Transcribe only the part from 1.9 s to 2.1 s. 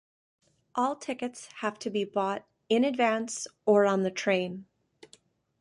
be